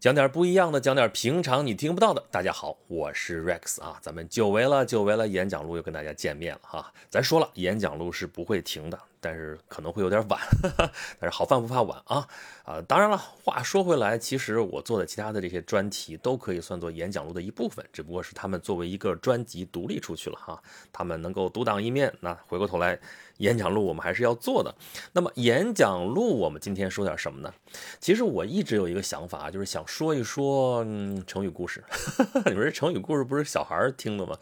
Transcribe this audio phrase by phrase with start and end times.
[0.00, 2.22] 讲点不一样的，讲点平常你听不到的。
[2.30, 6.92] 大家好，我是 Rex 啊，咱们久违了，久违了，演讲录又跟大家见面了哈。
[7.10, 10.40] 咱说了，演讲录是不会停的，但是可能会有点晚，
[11.20, 12.28] 但是好饭不怕晚啊
[12.64, 12.82] 啊！
[12.82, 20.62] 当然了，话说回来，其实我做的其他的这些专题都可以算作演讲录的一部分，只不过是他们作为一个专辑独立出去了哈，
[20.92, 22.12] 他们能够独当一面。
[22.20, 22.98] 那回过头来。
[23.38, 24.74] 演讲录我们还是要做的。
[25.12, 27.54] 那么演讲录我们今天说点什么呢？
[28.00, 30.84] 其实我一直有一个想法，就是想说一说、
[31.24, 31.84] 成语故事。
[32.46, 34.36] 你说这成语故事不是小孩听的吗？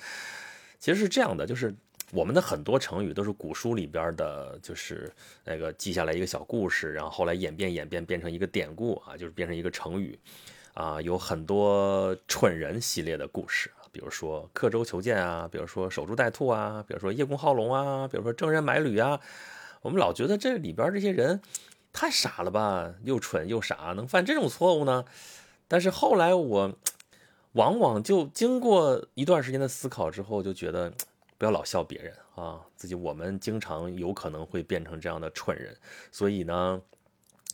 [0.79, 1.75] 其实是这样的，就是
[2.13, 5.13] 我们的很多成语都是古书里边的，就是
[5.45, 10.19] 那个记下来一个小故事，然后后来演变演变变成一个典故啊，就是变成一个成语
[10.75, 13.71] 啊，有很多蠢人系列的故事。
[13.91, 19.19] 比如说刻舟求剑啊，比如说守株待兔啊，比如说叶公好龙啊，比如说郑人买履啊，
[19.81, 21.41] 我们老觉得这里边这些人
[21.93, 25.05] 太傻了吧，又蠢又傻，能犯这种错误呢？
[25.67, 26.73] 但是后来我
[27.55, 30.93] 往往就经过一段时间的思考之后，就觉得
[31.39, 35.77] 不要老笑别人啊，自己我们经常有可能会变成这样的蠢人，
[36.11, 36.81] 所以呢。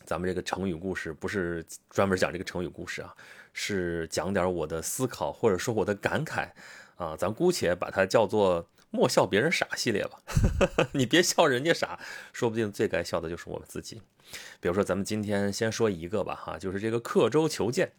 [0.05, 3.15] 咱们这个成语故事不是专门讲这个成语故事啊，
[3.53, 6.51] 是讲点我的思考或者说我的感慨
[6.97, 10.19] 啊，咱姑且把它叫做“莫笑别人傻”系列吧。
[10.93, 12.01] 你别笑人家傻，
[12.33, 14.03] 说不定最该笑的就是我们自己。
[14.61, 17.93] 比如说，咱们今天先说一个吧，哈，就是这个刻舟求剑。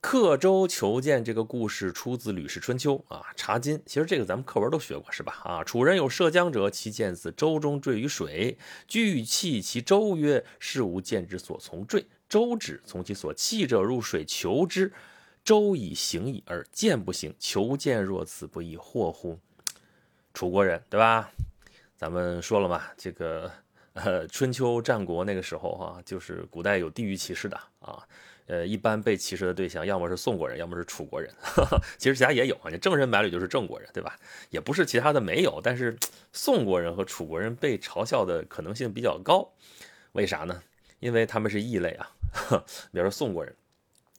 [0.00, 3.76] 刻舟求剑这个故事出自《吕氏春秋》啊，《茶经》。
[3.84, 5.40] 其实这个咱们课文都学过，是吧？
[5.44, 14.92] 啊，楚人有涉江者，其剑自舟中坠于水，具弃其舟曰：“是吾剑之所从坠。”舟止，从其所弃者入水求之，
[15.42, 17.34] 舟已行矣，而剑不行。
[17.38, 19.38] 求剑若此，不亦惑乎？
[20.34, 21.30] 楚国人，对吧？
[21.96, 23.50] 咱们说了嘛，这个
[23.94, 28.06] 呃，春秋战国那个时候哈，就是古代有地域歧视的啊。
[28.46, 31.32] 呃，一般被歧视的对象，要么是宋国人，要么是楚国人。
[31.98, 34.16] 其实其他也有啊，你郑人百里就是郑国人，对吧？
[34.50, 35.96] 也不是其他的没有，但是
[36.32, 39.52] 宋国人和楚国人被嘲笑的可能性比较高。
[40.12, 40.62] 为啥呢？
[41.00, 42.10] 因为他们是异类啊。
[42.92, 43.54] 比如说宋国人，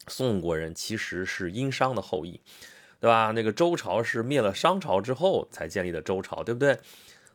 [0.07, 2.41] 宋国人其实是殷商的后裔，
[2.99, 3.31] 对吧？
[3.31, 6.77] 那个周朝是灭了商朝之后才建立的周朝，对不对？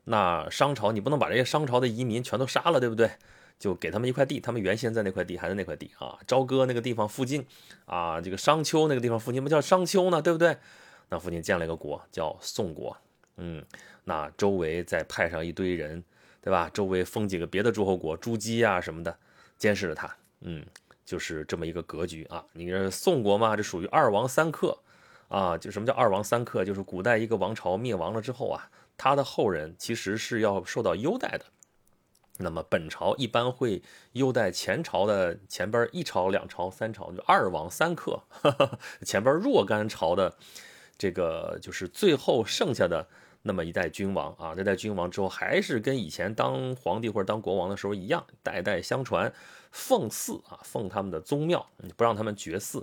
[0.04, 3.12] 那商朝你不能把这些商朝的移民全都杀了，对不对？
[3.62, 6.18] 就给他们一块地，他们原先在那块地，还在那块地啊。
[6.26, 7.46] 朝歌那个地方附近，
[7.84, 10.56] 啊，这个商丘那个地方附近不叫商丘呢，对不对？
[11.10, 12.96] 那附近建了一个国，叫宋国。
[13.36, 13.64] 嗯，
[14.02, 16.02] 那周围再派上一堆人，
[16.40, 16.68] 对吧？
[16.74, 19.16] 周围封几个别的诸侯国，朱姬啊什么的，
[19.56, 20.12] 监视着他。
[20.40, 20.66] 嗯，
[21.04, 22.44] 就是这么一个格局啊。
[22.54, 24.76] 你这宋国嘛，这属于二王三克
[25.28, 25.56] 啊。
[25.56, 26.64] 就什么叫二王三克？
[26.64, 31.44] 就是古代一个王朝灭亡了之后啊，他的后人其实是要受到优待的。
[32.38, 33.82] 那么本朝一般会
[34.12, 38.20] 优待前朝的前边一朝、两朝、三朝，就二王三克。
[39.04, 40.34] 前边若干朝的
[40.96, 43.06] 这个就是最后剩下的
[43.42, 49.32] 那么一代君王啊，这代君王之后还是跟以前当皇帝或者当国王的时候一样，代代相传，
[49.70, 51.64] 奉祀啊，奉他们的宗庙，
[51.96, 52.82] 不让他们绝嗣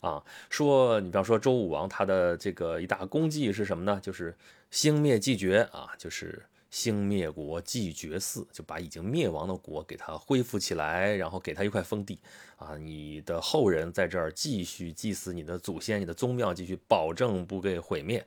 [0.00, 0.24] 啊。
[0.48, 4.00] 说你比方说周武王，他的这个一大功绩是什么呢？
[4.02, 4.34] 就是
[4.70, 6.46] 兴灭继绝啊，就是。
[6.76, 12.18] 兴灭国，继绝嗣，就把已经灭亡的国给它恢复起来，然后给他一块封地
[12.56, 18.22] 啊，你的后人在这儿继续祭祀你的祖先，你的宗庙继续保证不被毁灭，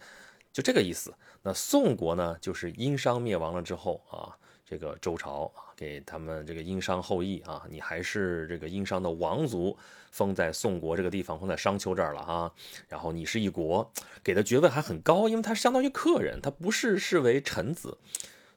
[0.52, 1.14] 就这个意思。
[1.44, 9.78] 那宋国呢，就是殷商灭亡了之后啊，这个周朝，给他们这个殷商后裔啊，你还是这个殷商的王族，
[10.10, 12.52] 封在宋国这个地方，封在商丘这儿了哈。
[12.88, 13.92] 然后你是一国，
[14.24, 17.96] 给的爵位还很高，因为他相当于客人，他不是视为臣子。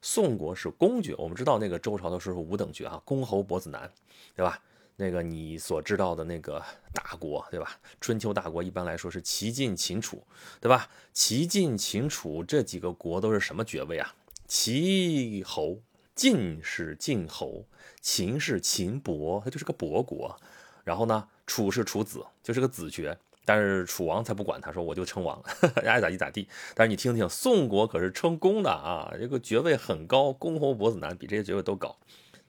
[0.02, 3.90] 宋国是公爵，我们知道那个周朝的时候五等爵啊，公侯伯子男，
[4.34, 4.60] 对吧？
[4.96, 7.80] 那个你所知道的那个大国，对吧？
[8.00, 10.22] 春秋大国一般来说是齐晋秦楚，
[10.60, 10.90] 对吧？
[11.12, 14.14] 齐晋秦楚这几个国都是什么爵位啊？
[14.46, 15.78] 齐侯，
[16.14, 17.64] 晋是晋侯，
[18.00, 20.36] 秦是秦伯，它就是个伯国。
[20.84, 23.16] 然后呢，楚是楚子，就是个子爵。
[23.44, 25.42] 但是楚王才不管他，说我就称王，
[25.84, 26.48] 爱咋地咋地。
[26.74, 31.96] 但是你听听，宋国可是称公的啊，这个爵位很高，公侯伯子男比这些爵位都高。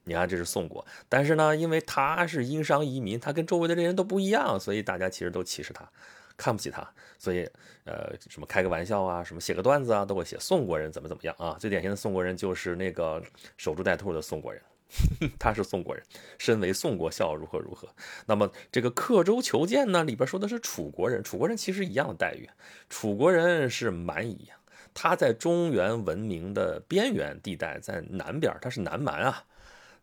[0.06, 5.90] 你看这是宋国，但是呢，因为他是殷商移民，他跟周围的这人都不一样，所以大家其实都歧视他，
[6.36, 6.86] 看不起他。
[7.18, 7.50] 所以，
[7.86, 11.56] 呃，什么开个玩笑啊，什么写个段子啊，都会写宋国人怎么怎么样啊。
[11.58, 13.24] 最典型的宋国人就是那个
[13.56, 14.62] 守株待兔的宋国人。
[15.40, 16.04] 他是宋国人，
[16.38, 17.90] 身为宋国笑如何如何？
[18.28, 20.04] 那么这个刻舟求剑呢？
[20.04, 22.50] 里边说的是楚国人，楚国人其实一样的待遇。
[22.90, 24.50] 楚国人是蛮夷，
[24.94, 29.46] 他在中原文明的边缘地带，在南边，他是南蛮啊。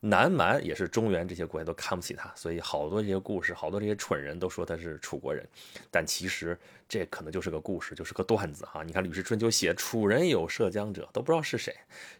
[0.02, 5.47] 南蛮也是中原这些国家都看不起他，所以好多这些故事，好多这些蠢人都说他是楚国人，
[5.91, 6.58] 但其实
[6.88, 8.82] 这可能就是个故事，就是个段子哈。
[8.82, 11.75] 你看《吕氏春秋》写楚人有涉江者，都不知道是谁，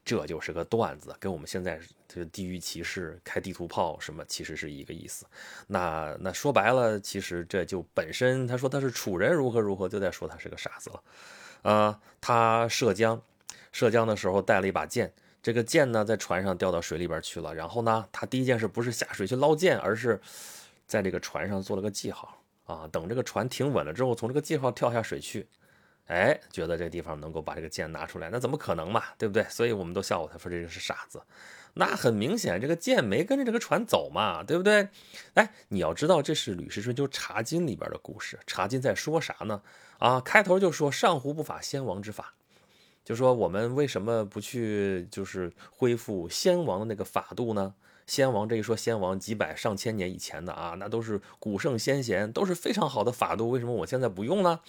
[0.05, 5.25] 这就是个段子，跟我们现在这个地域歧视、开地图炮什么其实是一个意思。
[5.67, 11.03] 那那说白了，其实这就本身他说他是楚人如何如何，就在说他是个傻子了。
[11.63, 13.23] 呃，他涉江，
[13.73, 15.15] 涉江的时候带了一把剑。
[15.43, 17.55] 这个剑呢，在船上掉到水里边去了。
[17.55, 20.21] 然后呢，他第一件事不是下水去捞剑，而是
[20.87, 22.89] 在这个船上做了个记号啊。
[22.93, 25.47] 等这个船停稳了之后，从这个记号跳下水去。
[26.07, 29.05] 哎，觉得这地方能够把这个剑拿出来，那怎么可能嘛？
[29.17, 29.45] 对不对？
[29.45, 31.23] 所以我们都笑话他说这个是傻子。
[31.75, 34.89] 那很明显，这个剑没跟着这个船走嘛，对不对？
[35.35, 38.37] 哎，你要知道，这是《吕氏春秋·茶经》里边的故事。
[38.45, 39.63] 茶经在说啥呢？
[39.99, 42.35] 啊，开头就说上胡不法先王之法。
[43.11, 47.75] 就说我们为什么不去就是恢复先王的那个法度呢？
[48.07, 53.51] 先王这一说，先王几百上千年以前的啊，那都是古圣先贤，都是非常好的法度。
[53.51, 54.61] 为什么我现在不用呢？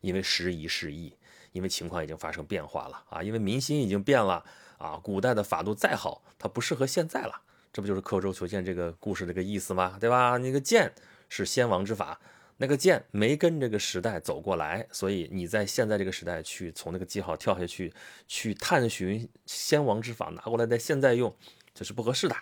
[0.00, 1.14] 因为时移世易，
[1.52, 4.44] 因为情况已经发生变化了啊，因为民心已经变了
[4.78, 4.98] 啊。
[5.00, 7.40] 古代的法度再好，它不适合现在了。
[7.72, 9.96] 这不就是刻舟求剑这个故事这个意思吗？
[10.00, 10.38] 对吧？
[10.38, 10.92] 那个剑
[11.28, 12.18] 是先王之法。
[12.58, 17.92] 那个剑没跟这个时代走过来，所以你在现在这个时代去从那个记号跳下去，
[18.26, 21.36] 去探寻先王之法拿过来在现在用，
[21.74, 22.34] 这是不合适的，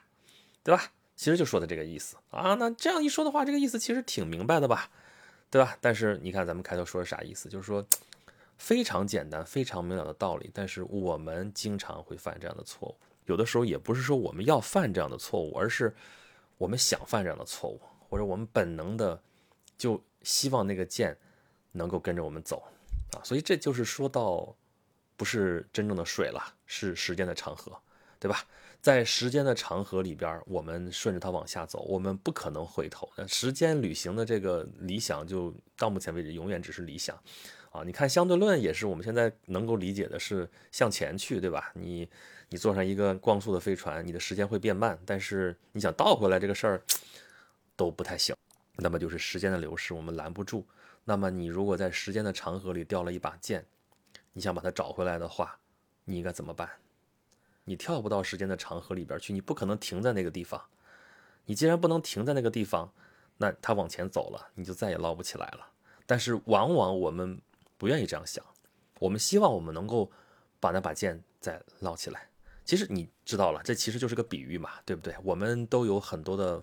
[0.62, 0.93] 对吧？
[1.16, 2.55] 其实就说的这个意思啊。
[2.55, 4.88] 那这样一说的话，这个意思其实挺明白的吧，
[5.50, 5.76] 对吧？
[5.81, 7.49] 但是你看咱们开头说的啥意思？
[7.49, 7.84] 就是说
[8.56, 12.96] 非常简单、非常明了的道理，但是我们经常会犯这样的错误。
[13.26, 15.93] 有的时候也不是说我们要犯这样的错误，而是
[16.56, 19.20] 我们想犯这样的错误，或者我们本能的。
[19.76, 21.17] 就希望那个剑
[21.73, 22.62] 能够跟着我们走
[23.12, 24.55] 啊，所以这就是说到
[25.17, 27.76] 不是真正的水了，是时间的长河，
[28.19, 28.44] 对吧？
[28.81, 33.11] 在时间的长河里边，我们顺着它往下走，我们不可能回头。
[33.17, 37.19] 那时间旅行的这个理想，就到目前为止永远只是理想
[37.70, 37.82] 啊。
[37.82, 41.73] 你看相对论也是我们现在能够理解的是向前去，对吧？
[41.75, 42.06] 你
[42.50, 46.82] 你坐上一个光速的飞船，你的时间会变慢，但是你想倒回来这个事儿
[47.75, 48.37] 都不太行。
[48.76, 50.67] 那么就是时间的流逝，我们拦不住。
[51.05, 53.65] 那么你如果在时间的长河里掉了一把剑，
[54.32, 55.59] 你想把它找回来的话，
[56.05, 56.69] 你应该怎么办？
[57.65, 60.61] 你跳不到时间的长河里边去，你不可能停在那个地方。
[61.47, 62.93] 你既然不能停在那个地方，
[63.37, 65.67] 那它往前走了，你就再也捞不起来了。
[66.06, 67.41] 但是往往我们
[67.79, 68.44] 不愿意这样想，
[68.99, 70.11] 我们希望我们能够
[70.59, 72.29] 把那把剑再捞起来。
[72.65, 75.15] 其实你知道了，这其实就是个比喻嘛，对不对？
[75.23, 76.62] 我们都有很多的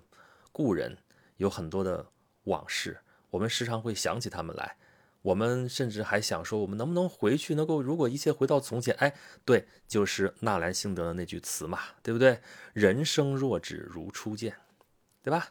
[0.51, 0.97] 故人。
[1.41, 2.05] 有很多的
[2.43, 2.99] 往事，
[3.31, 4.77] 我们时常会想起他们来。
[5.23, 8.93] 我们甚至还想说，我们能不能回去，能够如果一切回到从前？
[8.99, 12.39] 哎，对，就是纳兰性德的那句词嘛，对不对？
[12.73, 14.55] 人生若只如初见，
[15.23, 15.49] 对吧？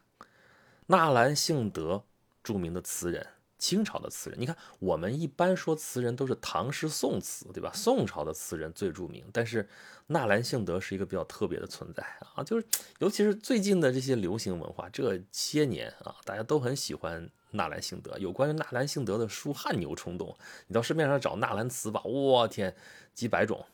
[0.87, 2.05] 纳兰性德，
[2.45, 3.27] 著名的词人。
[3.61, 7.71] 清朝的词人，你看，我们一般说词人都是唐诗宋词，对吧？
[7.73, 9.69] 宋朝的词人最著名，但是
[10.09, 12.03] 纳兰性德是一个比较特别的存在
[12.35, 12.67] 啊，就是
[12.99, 18.19] 尤其是最近的这些流行文化，这些年啊，大家都很喜欢纳兰性德。
[18.19, 20.35] 有关于纳兰性德的书汗牛充栋，
[20.67, 22.75] 你到市面上找纳兰词吧，我天，
[23.15, 23.65] 几百种，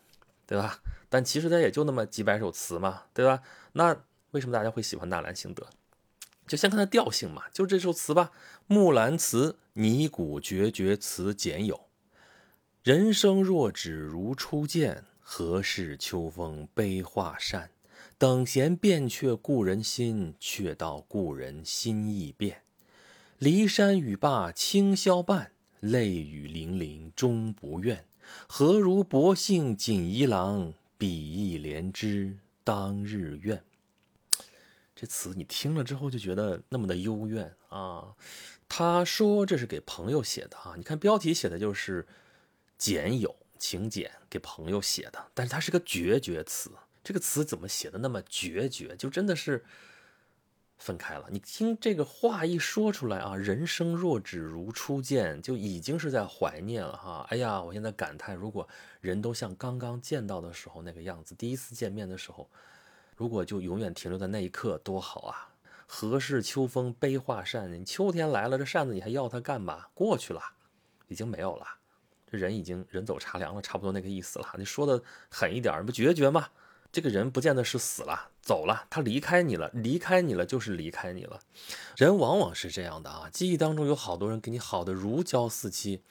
[0.47, 0.81] 对吧？
[1.09, 3.41] 但其实它也就那么几百首词嘛，对吧？
[3.73, 3.97] 那
[4.33, 5.65] 为什么大家会喜欢纳兰性德？
[6.47, 8.31] 就先看它调性嘛，就这首词吧，
[8.67, 11.87] 《木兰辞》拟古绝绝词简有。
[12.83, 17.71] 人生若只如初见，何事秋风悲画扇？
[18.19, 22.63] 等闲变却故人心，却道故人心易变。
[23.41, 25.51] 骊山语罢清宵半，
[25.81, 28.05] 泪雨霖铃终不怨。
[28.47, 33.63] 何如薄幸锦衣郎，比翼连枝当日愿。
[34.99, 38.17] 这词你听了之后就觉得那么的幽怨啊！
[38.67, 42.07] 他说这是给朋友写的啊，你看标题写的就是
[42.79, 46.71] 简友请简给朋友写的，但是它是个决绝词。
[47.05, 48.97] 这个词怎么写的那么决绝？
[48.97, 49.63] 就真的是
[50.79, 51.29] 分开了。
[51.31, 57.27] 你听这个话一说出来啊，人生若只如初见，就已经是在怀念了哈。
[57.29, 58.67] 哎呀，我现在感叹，如果
[59.03, 62.49] 人都像刚刚见到的时候那个样子，第一次见面的时候。
[63.17, 65.49] 如果就永远停留在那一刻多好啊！
[65.87, 67.83] 何事秋风悲画扇？
[67.83, 69.87] 秋天来了，这扇子你还要它干嘛？
[69.95, 70.43] 过去了，
[71.09, 71.67] 已经没有了，
[72.31, 74.47] 这人已经人走茶凉了，差不多那个意思了。
[74.59, 76.49] 你说的狠一点，不决绝吗？
[76.93, 81.41] 这个人不见得是死了，走了，他离开你了，离开你了就是离开你了。
[81.97, 86.03] 人往往是这样的啊，记忆当中有好多人给你好的如胶似漆，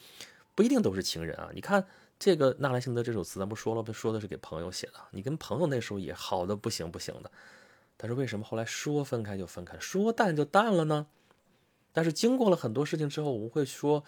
[0.55, 1.51] 不一定都是情人啊。
[1.53, 1.85] 你看。
[2.17, 4.93] 这个纳兰性德这首词，咱不说了，说的是给朋友写的。
[5.11, 7.31] 你跟朋友那时候也好的不行不行的，
[7.97, 11.07] 但是为什么后来说分开就分开，说淡就淡了呢？
[11.91, 14.03] 但是经过了很多事情之后，我们会说，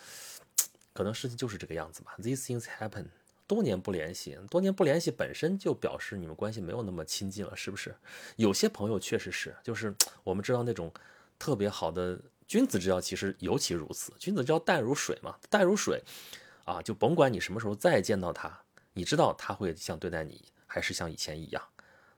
[0.94, 2.16] 可能事情就是这个样子吧。
[2.20, 3.06] These things happen。
[3.46, 7.96] 多年不联系，多年不联系本身就表示你们关系没有那么亲近了，是不是？
[8.36, 9.96] 有些朋友确实是，就是
[10.26, 10.92] 我们知道那种
[11.40, 14.12] 特别好的君子之交，其实尤其如此。
[14.20, 16.04] 君子之交淡如水嘛，淡如水
[16.67, 21.63] 啊，就甭管你什么时候再见到他，你知道他会像对待你，还是像以前一样。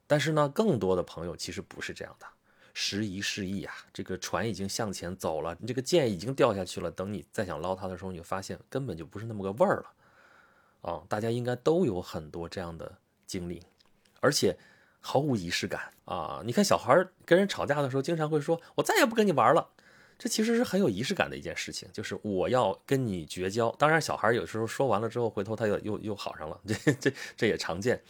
[0.08, 2.26] 但是呢，更多的朋友其实不是这样的。
[2.74, 6.90] 时移世易啊，这个船已经向前走了，你这个剑已经掉下去了。
[6.90, 9.92] 等你再想捞它的时候，你就发现根本就不是那么个味儿了。
[10.82, 13.62] 啊，大家应该都有很多这样的经历，
[14.20, 14.58] 而且
[15.00, 16.42] 毫无仪式感啊！
[16.44, 19.70] 你看小孩跟人吵架的时候，经常会说：“我再也不跟你玩了。”
[20.20, 23.74] 这其实是很有仪式感的一件事情，就是我要跟你绝交。
[23.78, 28.02] 当然，小孩有时候说完了之后，回头他又又又好上了， 这这这也常见。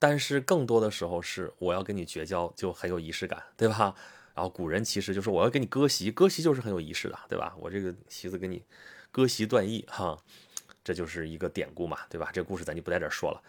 [0.00, 3.94] 但是更多的时候是我要跟你绝交，就很有仪式感，对吧？
[4.34, 7.54] 然后古人其实就是我要跟你割席，割席就是很有仪式的，对吧？
[7.60, 8.60] 我这个席子跟你
[9.12, 10.18] 割席断义，哈。
[10.82, 12.28] 这就是一个典故嘛，对吧？
[12.30, 13.40] 这故事咱就不在这说了。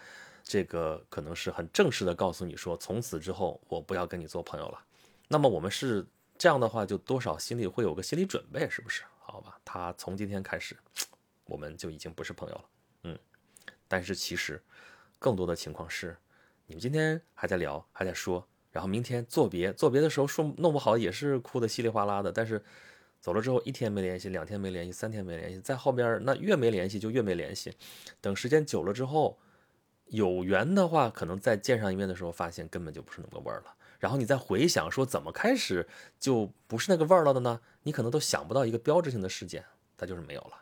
[0.41, 4.79] 这个可能是很正式的告诉你说，从此之后我不要跟你做朋友了。
[5.27, 6.05] 那么我们是
[6.37, 9.03] 这样的话，就多少心里会有个心理准备，是不是？
[9.19, 10.77] 好吧，他从今天开始，
[11.45, 12.65] 我们就已经不是朋友了。
[13.03, 13.19] 嗯，
[13.87, 14.61] 但是其实
[15.19, 16.15] 更多的情况是，
[16.67, 22.63] 你们今天还在聊，还在说，然后明天作别，作别的时候说弄不好也是哭的稀里哗啦的，但是。
[23.21, 27.73] 走了之后，一天没联系，两天没联系，三天没联系，在后边那越没联系就越没联系。
[28.21, 29.39] 等时间久了之后，
[30.09, 33.75] 有缘的话，可能再见上一面的时候，发现根本就不是那么个味儿了。
[34.05, 35.87] 然后你再回想说怎么开始
[36.19, 37.59] 就不是那个味儿了的呢？
[37.81, 39.65] 你可能都想不到一个标志性的事件，
[39.97, 40.61] 它就是没有了。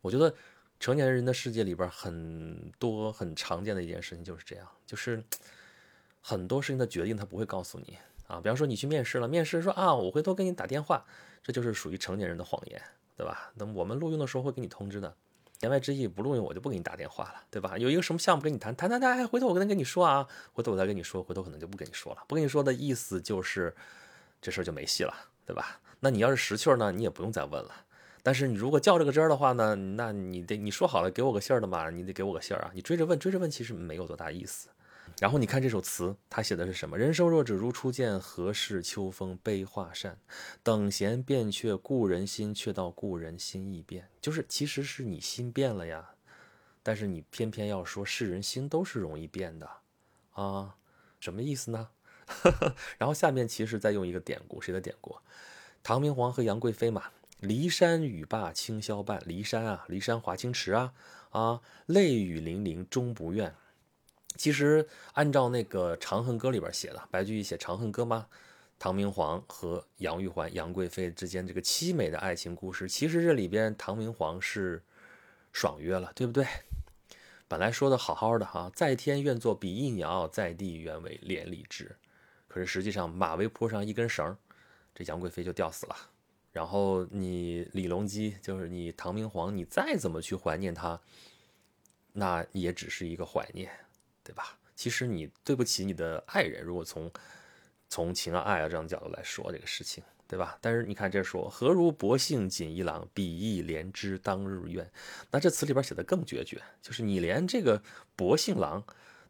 [0.00, 0.32] 我觉得
[0.78, 5.20] 成年人的世界里边很多很常见的一件事情就是这样，就是
[6.20, 8.40] 很多事情的决定他不会告诉你啊。
[8.40, 11.04] 比方说你去面试了，面试说啊，我回头给你打电话。
[11.42, 12.80] 这就是属于成年人的谎言，
[13.16, 13.50] 对吧？
[13.56, 15.12] 那么我们录用的时候会给你通知的，
[15.60, 17.76] 言外之意不录用我就不给你打电话了，对吧？
[17.76, 23.74] 有一个什么项目跟你谈谈谈谈，哎，回头我跟他跟你说啊，回头我再跟你说，回头可能就不跟你说了，不跟你说的意思就是
[24.40, 25.14] 这事儿就没戏了，
[25.44, 25.80] 对吧？
[26.00, 27.70] 那你要是识趣呢，你也不用再问了。
[28.22, 34.68] 但是你如果较这个真儿的话呢，那你得你说好了给我个信儿的嘛，你得给我个信儿啊，你追着问追着问其实没有多大意思。
[35.20, 36.96] 然后你看这首词，他写的是什么？
[36.96, 40.18] 人生若只如初见，何事秋风悲画扇？
[40.62, 44.08] 等闲变却故人心，却道故人心易变。
[44.22, 46.12] 就是其实是你心变了呀，
[46.82, 49.68] 但是你偏偏要说世人心都是容易变的
[50.32, 50.76] 啊？
[51.20, 51.90] 什么意思呢？
[52.96, 55.14] 然后下面其实再用一个典故，谁的典故？
[55.82, 57.04] 唐明皇和杨贵妃嘛。
[57.42, 60.94] 骊山语罢清宵半，骊山啊，骊山华清池啊，
[61.30, 63.54] 啊，泪雨霖铃终不怨。
[64.40, 68.26] 其实按照那个《长恨歌》里边写的，白居易写《长恨歌》吗？
[68.78, 74.82] 唐明皇和杨玉环、杨贵妃之间这个凄美的爱情故事，其实这里边唐明皇是
[75.52, 76.46] 爽约了，对不对？
[77.48, 81.94] 本来说的好好的哈，在天愿作比翼鸟，在地愿为连理枝。
[82.48, 84.34] 可是实际上马嵬坡上一根绳，
[84.94, 85.94] 这杨贵妃就吊死了。
[86.50, 90.98] 然后你李隆基，就是你唐明皇，你再怎么去怀念他，
[92.14, 93.70] 那也只是一个怀念。
[94.22, 94.58] 对吧？
[94.76, 97.10] 其实你对不起你的爱人，如果从
[97.88, 100.56] 从情啊爱啊这样的角度来说这个事情，对吧？
[100.60, 104.90] 但是你看这说何如薄幸锦衣郎，比翼连枝当日愿。
[105.30, 107.82] 那这词里边写的更决绝，就是你连这个
[108.16, 108.82] 薄幸郎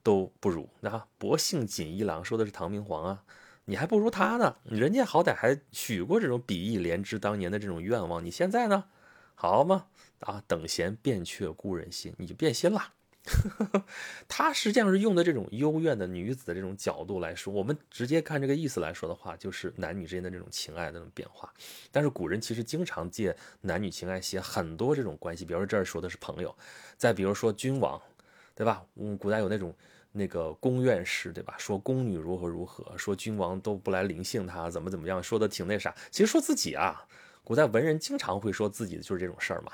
[0.03, 3.25] 都不如，那薄幸锦衣郎说的是唐明皇啊，
[3.65, 4.57] 你还不如他呢。
[4.65, 8.85] 人家好歹还许过这种比翼连枝当年的这种愿望，你现在呢？
[9.35, 9.87] 好吗？
[10.21, 12.93] 啊，等闲变却故人心，你就变心了。
[14.29, 21.53] 他实际上是用的这种幽怨的女子的这种角度来说，我们直接看这个意思来说的话，就是男女之间的这种情爱的那种变化。
[21.91, 26.55] 但是古人其实经常借男女情爱写很多这种关系，比如说这儿说的是朋友，
[26.97, 28.01] 再比如说君王，
[28.55, 28.85] 对吧？
[28.97, 29.75] 嗯，古代有那种
[30.13, 31.55] 那个宫怨诗，对吧？
[31.59, 35.95] 说宫女如何如何，说君王都不来临幸他，怎么怎么样，说的挺那啥。
[36.11, 37.07] 其实说自己啊，
[37.45, 39.73] 古代文人经常会说自己的就是这种事儿嘛，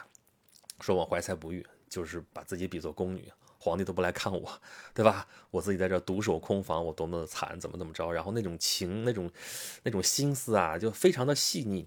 [0.81, 1.65] 说我怀才不遇。
[1.89, 3.33] 就是把自己比作宫女，
[3.67, 4.61] 皇帝都不来看我，
[4.95, 5.27] 对吧？
[5.51, 8.13] 我自己在这独守空房，我多么的惨，怎么怎么着？
[8.13, 9.29] 然后那种情，那种
[9.83, 11.85] 那种心思啊，就非常的细腻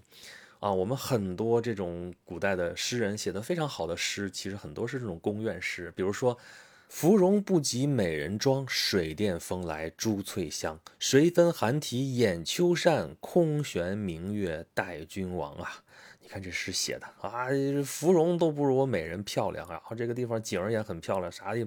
[0.58, 0.70] 啊。
[0.70, 5.90] 我们很多这种古代的诗人写的非常好的诗，其实很多是这种宫怨诗。
[5.96, 6.36] 比如说
[6.90, 10.80] “芙蓉不及美人妆，水殿风来珠翠香。
[10.98, 15.84] 谁分寒啼掩秋扇，空悬明月待君王啊。”
[16.20, 17.46] 你看这诗写的啊，
[17.84, 19.66] 芙蓉都不如我美人漂亮。
[19.70, 21.64] 然后这个地方景儿也很漂亮，啥也，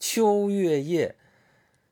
[0.00, 1.14] 秋月夜，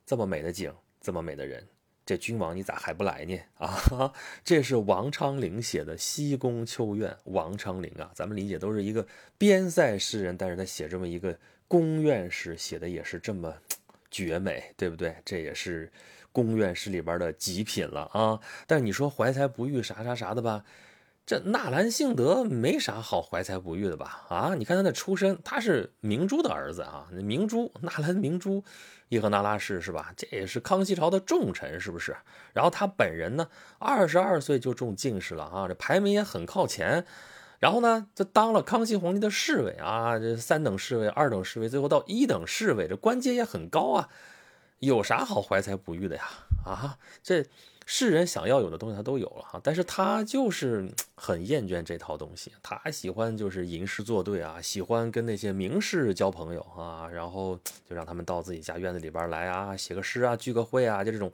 [0.05, 1.65] 这么美的景，这么美的人，
[2.05, 3.39] 这君王你咋还不来呢？
[3.59, 4.13] 啊，
[4.43, 7.11] 这是王昌龄写的《西宫秋怨》。
[7.27, 9.07] 王昌龄啊，咱们理解都是一个
[9.39, 11.39] 边塞诗人，但是他写这么一个
[11.73, 13.51] 宫院士，写的也是这么
[14.11, 15.17] 绝美，对不对？
[15.25, 15.91] 这也是
[16.31, 18.39] 宫院士里边的极品了啊。
[18.67, 20.67] 但是你说怀才不遇啥啥啥的吧？
[21.25, 24.27] 这纳兰性德没啥好怀才不遇的吧？
[24.29, 28.63] 啊，你看他的出身，他是明珠的儿子啊，明珠纳兰明珠，
[29.09, 30.13] 叶赫那拉氏是吧？
[30.15, 32.15] 这也是康熙朝的重臣，是不是？
[32.53, 33.49] 然后他本人呢，
[33.79, 37.07] 二十二岁就中进士了啊，这排名也很靠前。
[37.63, 44.09] 然后呢，就当了康熙皇帝的侍卫啊，这三等侍卫、二等侍卫，最后到一等侍卫，这官阶也很高啊。
[44.81, 46.25] 有啥好怀才不遇的呀？
[46.67, 47.47] 啊，这。
[47.85, 57.59] 世人想要有的东西，他都有了哈，但是他就是很厌倦这套东西，他喜欢就是吟诗作对啊，喜欢跟那些名士交朋友啊，然后
[57.89, 61.31] 就让他们到自己家院子里边来啊，写个诗啊，聚个会啊，就这种，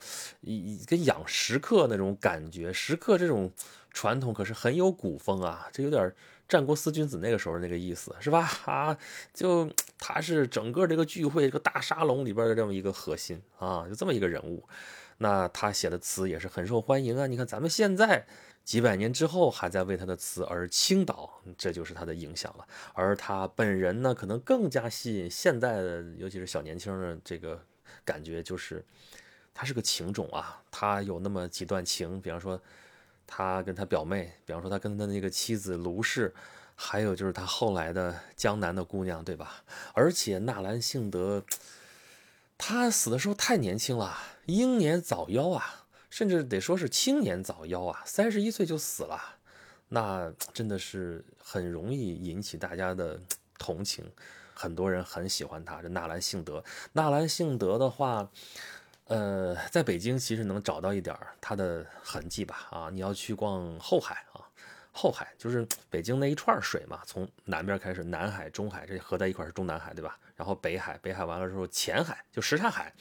[0.87, 3.51] 跟养食客那种感觉，食客这种
[3.91, 6.13] 传统可是很有古风啊，这有点
[6.47, 8.49] 战国四君子那个时候那个意思是吧？
[8.65, 8.97] 啊，
[9.33, 14.63] 就他是整个这个聚会这个大沙龙里边的这么一个核心啊，就这么一个人物。
[15.21, 17.27] 那他写的词也是很受欢迎啊！
[17.27, 18.25] 你看咱们现在
[18.63, 22.65] 几百年之后还在为他的词而倾倒，这就是他的影响了。
[22.93, 27.61] 而他本人呢，可能更加吸引现在的，尤其是小年轻的这个
[28.05, 28.81] 感觉，就是
[29.53, 30.63] 他是个情种啊。
[30.71, 32.57] 他有那么几段情，比方说
[33.27, 36.33] 他跟他表妹，比方说他跟他的那个妻子卢氏，
[36.75, 39.65] 还有就是他后来的江南的姑娘，对吧？
[39.93, 41.43] 而且纳兰性德。
[42.61, 49.37] 他死的时候太年轻了，英年早夭啊，甚至得说是青年早夭啊，三十一岁就死了，
[49.87, 53.17] 那真的是很容易引起大家的
[53.57, 54.05] 同情，
[54.53, 55.81] 很多人很喜欢他。
[55.81, 56.61] 这纳兰性德，
[56.91, 58.29] 纳兰性德的话，
[59.05, 62.67] 呃，在北京其实能找到一点他的痕迹吧？
[62.71, 64.45] 啊，你要去逛后海啊。
[65.01, 70.19] 后海就是北京那一串水嘛，从南边开始，南海、中海这合在一块是中南海，对吧？
[70.35, 72.93] 然后北海，北海完了之后，前海就什刹海，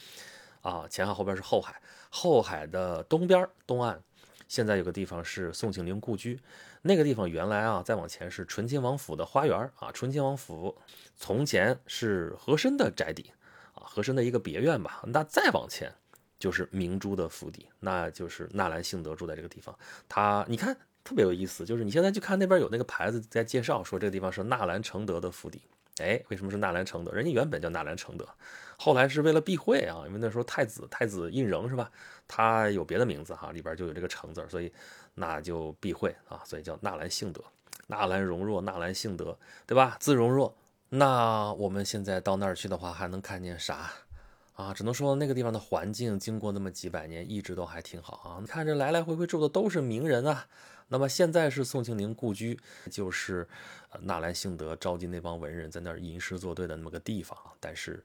[0.61, 4.01] 啊，前海后边是后海，后海的东边东岸，
[4.47, 6.39] 现在有个地方是宋庆龄故居，
[6.83, 10.79] 那个地方原来啊，再往前是醇亲王府的花园啊，醇亲王府
[11.17, 13.33] 从前是和珅的宅邸
[13.75, 15.93] 啊，和珅的一个别院吧，那再往前
[16.39, 19.77] 就是明珠的府邸，那就是纳兰性德住在这个地方，
[20.09, 20.77] 他你看。
[21.09, 25.59] 特别有意思，就是你现在去看那边有那个牌子在介绍说这个地方是纳兰承德的府邸。
[26.03, 27.11] 哎，为什么是纳兰承德？
[27.13, 28.29] 人家原本叫纳兰承德，
[28.77, 31.91] 后来是为了避讳啊，因为那时候太子太子胤禛是吧？
[32.29, 34.71] 他有别的名字哈，里边就有这个承字，所以
[35.15, 37.43] 那就避讳啊，所以叫纳兰性德。
[37.87, 39.97] 纳兰容若，纳兰性德，对吧？
[39.99, 40.55] 字容若。
[40.91, 43.91] 那我们现在到那儿去的话，还能看见啥
[44.53, 44.75] 啊？
[44.75, 48.39] 只能说那个地方的环境经过那么几百年，一直都还挺好啊。
[48.41, 50.47] 你看这来来回回住的都是名人啊。
[50.89, 52.59] 那么现在是宋庆龄故居，
[52.91, 53.47] 就是
[54.01, 57.39] 纳兰性德召集那帮文人在那儿吟诗作对的那么个地方。
[57.61, 58.03] 但是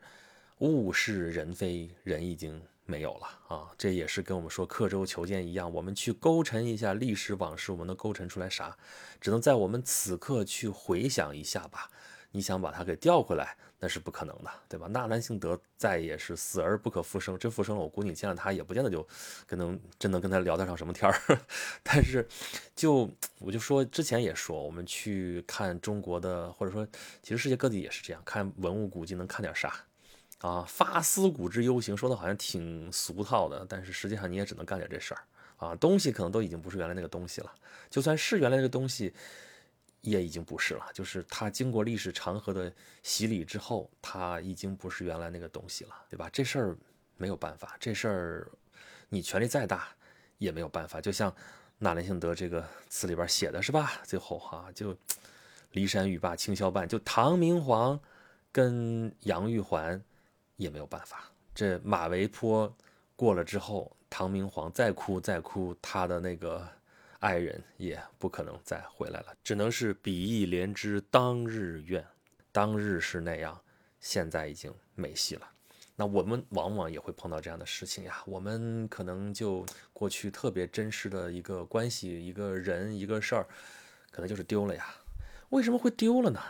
[0.59, 3.71] 物是人非，人已经没有了啊！
[3.77, 8.77] 这也是跟我们说刻舟求剑一样，我们去勾陈一下历史往事，我们能勾陈出来啥？
[9.21, 11.89] 只能在我们此刻去回想一下吧。
[12.35, 14.87] 你想把它给调回来，那是不可能的，对吧？
[14.87, 19.07] 纳兰性德再也是死而不可复生，真复生了，我估计你见了他也不见得就
[19.45, 21.39] 跟能真能跟他聊得上什么天儿。
[21.83, 22.27] 但是，
[22.75, 26.87] 就我就说之前也说，我们去看中国的，或者说
[27.21, 29.71] 其实世界各地也是这样，看文物古迹能看点啥
[30.39, 30.65] 啊？
[30.67, 35.21] 发思古之幽行，说的好像挺俗套的，但是实际上你也只能干点这事儿
[35.57, 35.75] 啊。
[35.75, 37.53] 东西可能都已经不是原来那个东西了，
[37.91, 39.13] 就算是原来那个东西。
[40.03, 42.71] 也已经不是了，就是它经过历史长河的
[43.03, 46.29] 洗礼之后，它已经不是原来那个东西了，对吧？
[46.29, 46.77] 这事儿
[47.15, 48.51] 没有办法，这事儿
[49.07, 49.87] 你权力再大
[50.39, 50.99] 也没有办法。
[50.99, 51.33] 就像
[51.77, 53.93] 纳兰性德这个词里边写的是吧？
[54.03, 54.93] 最后哈，就
[55.71, 57.97] 骊山语罢清宵半，就唐明皇
[58.51, 60.03] 跟杨玉环
[60.57, 61.31] 也没有办法。
[61.55, 62.75] 这马嵬坡
[63.15, 66.67] 过了之后，唐明皇再哭再哭，他的那个。
[67.23, 72.05] 爱人也不可能再回来了，只能是比翼连枝当日愿。
[72.51, 73.57] 当日是那样，
[74.01, 75.49] 现在已经没戏了。
[75.95, 78.21] 那我们往往也会碰到这样的事情呀。
[78.25, 83.47] 我们可能就过去特别真实的一个关系、一个人、一个事儿，
[84.11, 84.93] 可能就是丢了呀。
[85.51, 86.41] 为什么会丢了呢？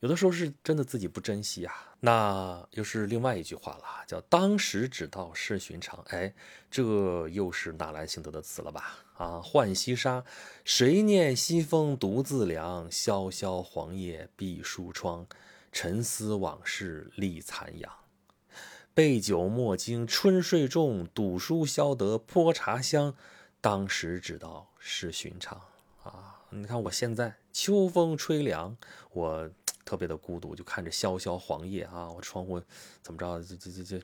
[0.00, 6.02] 有的时候是真的自己不珍惜啊，那又是另外一句话了，叫“当时只道是寻常”。
[6.08, 6.32] 哎，
[6.70, 8.96] 这又是纳兰性德的词了吧？
[9.20, 10.24] 啊，浣溪沙，
[10.64, 12.90] 谁念西风独自凉？
[12.90, 15.26] 萧萧黄叶闭疏窗，
[15.70, 17.92] 沉思往事立残阳。
[18.94, 23.14] 杯酒莫惊春睡重，赌书消得泼茶香。
[23.60, 25.60] 当时只道是寻常
[26.02, 26.40] 啊！
[26.48, 28.74] 你看我现在秋风吹凉，
[29.12, 29.50] 我
[29.90, 32.62] 特别的孤独，就看着萧萧黄叶啊，我窗户
[33.02, 33.42] 怎么着？
[33.42, 34.00] 这这这这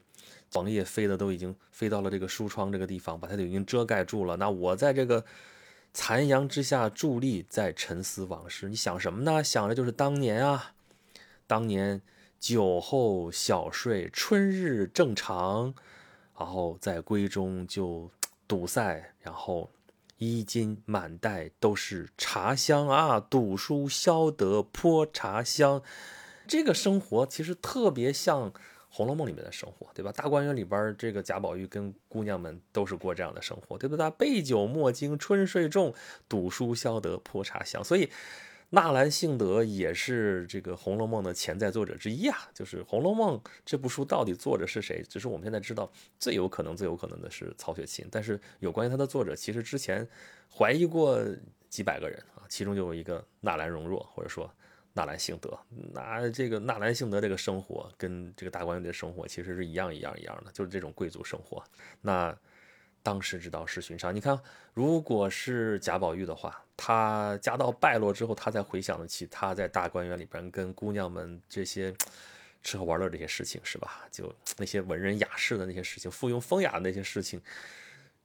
[0.52, 4.36] 黄叶飞的都已经飞到了这个书窗这个地方，把它都已经遮盖住了。
[4.36, 5.24] 那我在这个
[5.92, 8.68] 残阳之下伫立，在沉思往事。
[8.68, 9.44] 你想什么呢？
[9.44, 10.72] 想着就是当年啊，
[11.46, 12.02] 当年。
[12.38, 15.74] 酒后小睡，春日正长，
[16.38, 18.10] 然后在闺中就
[18.46, 19.70] 堵塞，然后
[20.18, 25.82] 衣襟满带都是茶香啊，赌书消得泼茶香。
[26.46, 28.50] 这个生活其实特别像
[28.88, 30.12] 《红楼梦》里面的生活，对吧？
[30.12, 34.10] 大观园里边这个贾宝玉跟姑娘们都是过这样的生活，对不对？
[34.10, 35.94] 杯酒莫惊春睡重，
[36.28, 37.82] 赌书消得泼茶香。
[37.84, 38.10] 所以。
[38.70, 42.36] 纳兰性德也是这个《红楼梦》的潜在作者之一啊。
[42.52, 45.02] 就是《红楼梦》这部书到底作者是谁？
[45.08, 48.06] 只是我们现在知道最有可能、最有可能的是曹雪芹。
[48.10, 50.06] 但是有关于他的作者，其实之前
[50.50, 51.24] 怀疑过
[51.68, 54.52] 几百个人啊，其中就有一个纳兰容若，或者说
[54.92, 55.56] 纳兰性德。
[55.92, 61.62] 那这个纳兰性德这个生活跟这个大观园的生活其实是一样一样一样的，就是这种贵族生活。
[62.00, 62.36] 那。
[63.06, 64.12] 当时知道是寻常。
[64.12, 64.36] 你看，
[64.74, 71.94] 如果是贾宝玉的话，他家道败落之后，他才回想得起他在大观园里边跟姑娘们这些
[72.64, 74.00] 吃喝玩乐这些事情，是吧？
[74.10, 77.40] 就那些文人雅士的那些事情，附庸风雅的那些事情，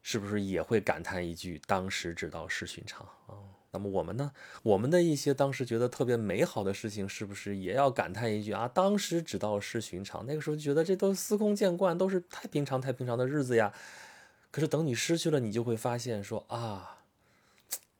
[0.02, 3.38] 是不是也会感叹一句“当时知道是寻常”啊？
[3.70, 4.32] 那么我们呢？
[4.64, 8.68] 我们的一些当时觉得特别美好的事情，是不是也要感叹一句啊？
[8.68, 13.72] 当时只道是寻常，那个时候觉得这都司空见惯，都是太平常、太平常的日子呀。
[14.52, 17.00] 可是等你失去了，你就会发现说啊，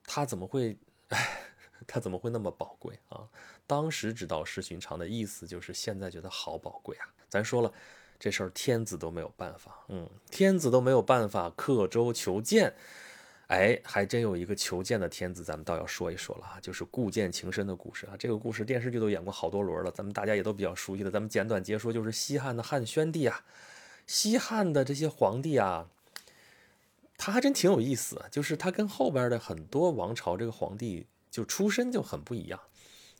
[0.06, 1.40] 他怎么会，哎，
[1.88, 3.24] 他怎么会那么宝贵啊？
[3.66, 7.08] 当时知道是寻常的意思，就是现在觉得好宝贵啊。
[7.30, 7.72] 咱说了，
[8.20, 12.74] 这事儿天子都没有办法，嗯，天子都没有办法刻舟求剑，
[13.48, 18.16] 哎，还真有一个求剑的天子，咱们倒要说一说了啊，就是故剑情深的故事啊。
[18.20, 23.46] 这个故事电视剧都演过好多轮了，咱们大家也都比较熟悉的，咱们简短截说，就是西汉的汉宣帝啊，
[24.06, 25.88] 西汉的这些皇帝啊。
[27.24, 32.60] 他还真挺有意思，就是他跟后边的很多王朝这个皇帝就出身就很不一样，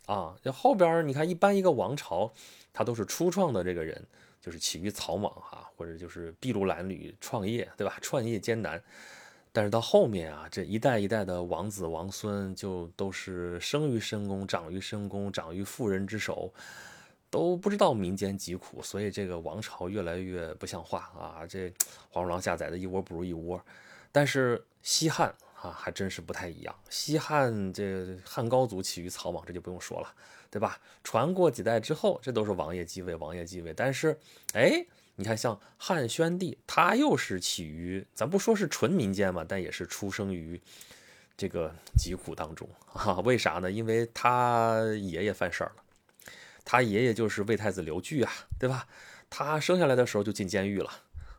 [0.08, 2.34] 啊，就后边你看一般一个王朝，
[2.74, 4.04] 他都是初创的这个人，
[4.42, 8.00] 就是起于草莽哈，或者就是筚路蓝缕创业，对吧？
[8.02, 8.82] 创业艰难，
[9.52, 16.52] 但是到后面啊，这一代一代的王子王孙就都是生于深宫，长于深宫，长于妇人之手，
[17.32, 21.74] 都不知道民间疾苦，所以这个王朝越来越不像话啊，这
[22.12, 23.60] 黄鼠狼下崽的一窝不如一窝。
[24.12, 26.76] 但是西汉啊，还真是不太一样。
[26.90, 30.14] 西汉这汉高祖起于草莽，这就不用说了，
[30.50, 30.78] 对吧？
[31.04, 33.74] 传过几代之后，这都是王爷继位，王爷继位。
[33.74, 34.20] 但是，
[34.54, 40.60] 哎，你看像汉宣帝，他又是起于，咱不说是纯民间嘛，但也是出生于
[41.38, 43.22] 这个疾苦当中啊。
[43.22, 43.72] 为啥呢？
[43.72, 45.84] 因为他爷爷犯事儿了，
[46.66, 48.88] 他爷爷就是魏太子刘据啊，对吧？
[49.30, 50.90] 他生下来的时候就进监狱了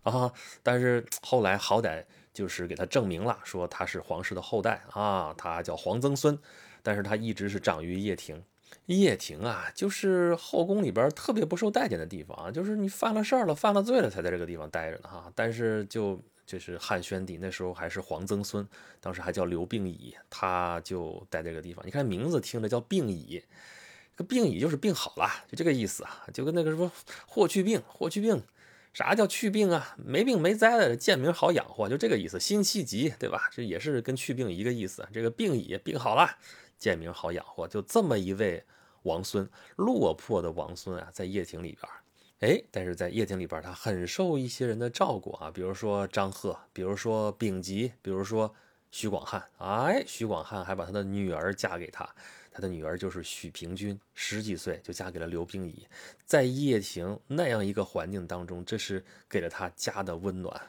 [0.03, 0.33] 啊。
[0.63, 2.05] 但是后来好歹。
[2.33, 6.39] 就是给他证明了，说他是皇室的后代啊，他叫皇曾孙，
[6.83, 8.43] 但是他一直是长于掖庭。
[8.87, 15.31] 掖庭啊，就是后宫里边特别不受待见的地方啊，就是你犯了事儿了，犯了罪了，才在这个地方待着呢哈。
[15.35, 18.67] 但是就就是汉宣帝那时候还是皇曾孙，
[18.99, 21.85] 当时还叫刘病已，他就待这个地方。
[21.87, 23.45] 你看名字听着叫病已，
[24.17, 26.91] 这个病已就是病好了，就这个意思啊，就跟那个什么
[27.27, 28.43] 霍去病，霍去病。
[28.93, 29.97] 啥叫去病啊？
[29.97, 32.39] 没病没灾的，贱名好养活，就这个意思。
[32.39, 33.49] 辛弃疾，对吧？
[33.51, 35.09] 这也是跟去病一个意思。
[35.11, 36.29] 这个病已病好了，
[36.77, 38.63] 贱名好养活，就这么一位
[39.05, 48.55] 王孙，落魄的王孙啊，在掖庭里边，哎，但是在掖庭里边，他很受一些人的照顾啊，比如说张贺，比如说丙吉，比如说
[48.91, 52.07] 徐广汉，哎，徐广汉还把他的女儿嫁给他。
[52.53, 55.87] 他的女儿就是许平君，十几岁就嫁给了刘病已，
[56.27, 60.61] 在夜庭那样一个环境当中，这是给了他家的温暖，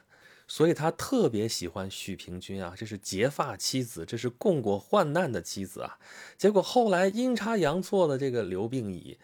[0.47, 5.99] 所以他特别喜欢许平君啊，这是结发妻子，这是共过患难的妻子啊。
[6.37, 9.19] 结果后来阴差阳错的，这个刘病已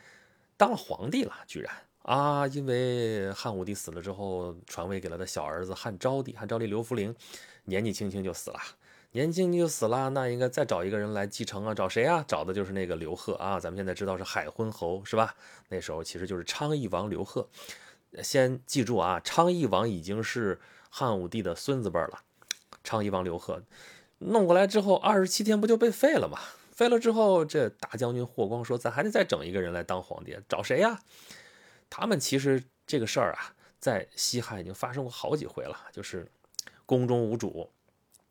[0.58, 7.15] 当了皇帝了，居然啊，因为汉武帝死了之后，传位给了他小儿子汉昭帝，汉昭帝刘弗陵
[7.63, 8.60] 年纪轻轻就死了。
[9.12, 11.74] 年轻就死了，那应该再找一个人来继承啊？
[11.74, 12.24] 找谁啊？
[12.28, 13.60] 找的就是那个刘贺啊！
[13.60, 15.36] 咱们现在知道是海昏侯是吧？
[15.69, 17.50] 那时候其实就是昌邑王刘贺。
[18.22, 22.22] 先记住啊，昌邑王已经是汉武帝的孙子辈了。
[22.84, 23.62] 昌邑王刘贺
[24.19, 26.39] 弄过来之后，二十七天不就被废了吗？
[26.72, 31.02] 废了之后，这大将军霍光说：“咱还得再整一个人来当皇帝，找谁呀？”
[31.89, 36.32] 他们其实这个事儿啊，在西汉已经发生过好几回了，就是
[36.86, 37.69] 宫中无主，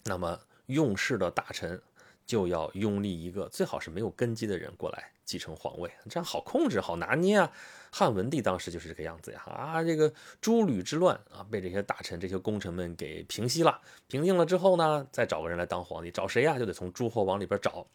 [0.04, 1.82] 那么用事的大臣
[2.24, 7.52] 就要拥立一个最好是没有根基的人过来继承皇位，这样好控制、好拿捏啊。
[7.90, 16.58] 汉文帝当时就是这个样子呀，啊，这个诸吕之乱啊，被这些大臣、这些功臣们给平息了，平定了之后呢，再找个人来当皇帝，找谁呀？
[16.58, 17.86] 就得从诸侯王里边找。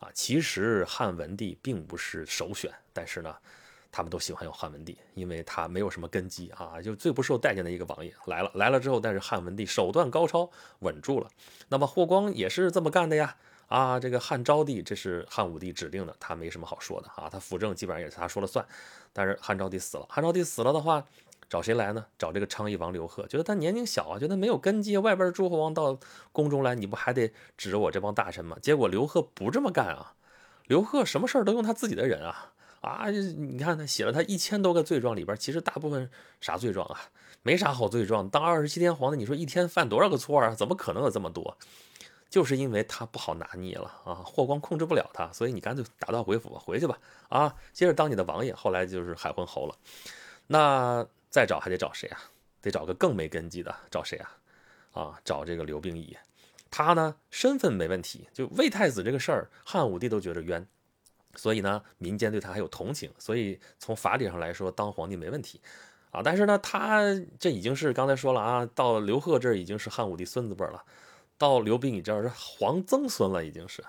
[0.00, 3.36] 啊，其实汉文帝并不是首选，但是呢，
[3.90, 11.28] 他们都喜欢用汉文帝，因为他没有什么根基啊，就最不受待见的一个王爷来了，来了之后，但是汉文帝手段高超，稳住了。
[11.68, 18.64] 那么霍光也是这么干的呀，啊，这个汉昭帝这是汉武帝指定的，他没什么好说的啊，他辅政基本上也是他说了算。
[19.12, 21.04] 但是汉昭帝死了，汉昭帝死了的话。
[21.50, 22.04] 找谁来呢？
[22.18, 24.98] 找这个昌邑王刘贺，觉得他年龄小啊，觉得没有根基。
[24.98, 25.98] 外边的诸侯王到
[26.30, 28.58] 宫中来，你不还得指着我这帮大臣吗？
[28.60, 30.12] 结果刘贺不这么干啊！
[30.66, 33.10] 刘贺什么事儿都用他自己的人啊啊！
[33.10, 36.10] 你看他写了他一千多个罪状里边，其实大部分
[36.40, 37.00] 啥罪状啊？
[37.42, 38.28] 没啥好罪状。
[38.28, 40.54] 当二十七天皇帝，你说一天犯多少个错啊？
[40.54, 41.56] 怎么可能有这么多？
[42.28, 44.14] 就是因为他不好拿捏了啊！
[44.24, 47.54] 霍光控制不了他，所以你干脆打道回府吧，回去吧啊！
[47.72, 49.74] 接着当你的王爷，后来就是海昏侯了。
[50.46, 51.06] 那。
[51.30, 52.18] 再找还得找谁啊？
[52.62, 54.38] 得找个更没根基的，找谁啊？
[54.92, 56.16] 啊，找这个刘病已。
[56.70, 60.66] 他呢，身份没问题，就魏太子这个事儿，汉武帝都觉得冤，
[61.38, 65.60] 所以呢，民间对他还有同情，所以从法理上来说，当皇帝没问题
[66.10, 66.20] 啊。
[66.22, 67.02] 但是呢，他
[67.38, 70.82] 这已经是刚才说了啊，到刘贺这儿已经是汉武帝孙子辈了，
[71.38, 73.84] 到刘病已这儿是皇曾孙了，已经是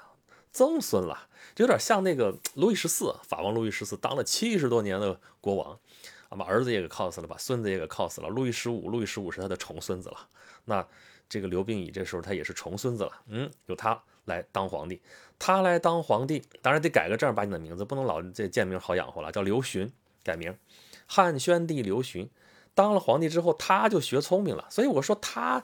[0.54, 5.80] 曾孙了，就有点像那个路易十四，法王路易十四当了七十多年的国王。
[6.30, 8.30] 啊，把儿子也给 cos 了，把孙子也给 cos 了。
[8.30, 10.28] 路易十五，路易十五是他的重孙子了。
[10.66, 10.88] 那
[11.28, 13.12] 这个刘病已这时候他也是重孙子了。
[13.30, 15.02] 嗯，有他来当皇帝，
[15.38, 19.92] 他来当皇帝，当然得改个正儿八经的名字，不能老这贱名好养活了，叫刘询，
[20.24, 20.56] 改名
[21.06, 22.30] 汉宣帝刘询。
[22.74, 24.66] 当了皇帝之后，他就学聪明了。
[24.70, 25.62] 所以我说他，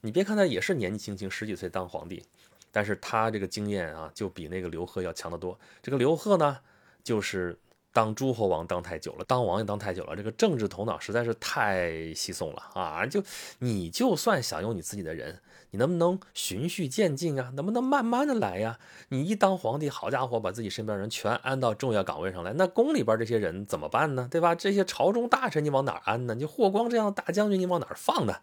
[0.00, 2.24] 你别看他也是年纪轻轻十几岁当皇帝，
[2.72, 5.56] 但是他这个经验啊，就比那个刘贺要强得多。
[5.80, 6.58] 这个刘贺呢，
[7.04, 7.56] 就是。
[7.92, 13.06] 当诸侯王当太久了，当王爷当太久了，这个政治头脑实在是太稀松了啊！
[13.06, 13.24] 就
[13.60, 15.40] 你就算想用你自己的人，
[15.76, 17.52] 能不能循序渐进啊？
[17.54, 18.78] 能不能慢慢的来呀？
[19.08, 24.28] 你一当皇帝，好家伙，把自己身边人全安到重要岗位上来，那宫里边这些人怎么办呢？
[24.30, 24.54] 对吧？
[24.54, 26.34] 这些朝中大臣你往哪安呢？
[26.34, 28.34] 你霍光这样的大将军你往哪放呢？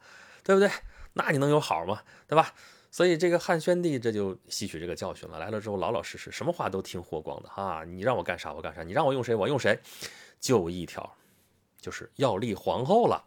[0.43, 0.69] 对不对？
[1.13, 2.01] 那你能有好吗？
[2.27, 2.53] 对吧？
[2.91, 7.83] 所以这个汉宣帝这就吸取这个教训了，来了之后老老实实，什么话都听霍光的啊！
[7.83, 9.79] 你让我干啥我干啥，你让我用谁我用谁，
[10.39, 11.15] 就一条，
[11.81, 13.23] 就是要立皇后了，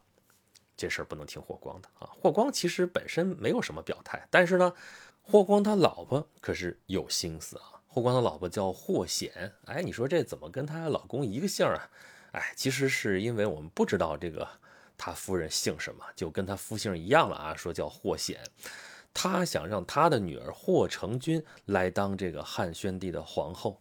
[0.76, 2.10] 这事儿不能听霍光的啊！
[2.20, 4.72] 霍光其实本身没有什么表态，但是呢，
[5.22, 7.80] 霍光他老婆可是有心思啊。
[7.88, 11.90] 霍光的老婆叫霍显，哎，你说这怎么跟他老公一个姓啊？
[12.32, 14.46] 哎，其实是因为我们不知道这个
[14.98, 18.38] 他夫人姓什么，就跟他夫姓一样了啊，说叫霍显。
[19.14, 23.80] 他想让他的女儿霍成君来当这个汉宣帝的皇后，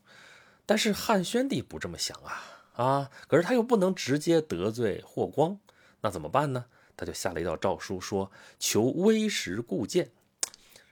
[0.65, 2.41] 但是汉宣帝不这么想啊
[2.81, 3.11] 啊！
[3.27, 5.59] 可是他又不能直接得罪霍光，
[5.99, 6.67] 那怎么办呢？
[6.97, 10.09] 他就下了一道诏书，说求微时固谏。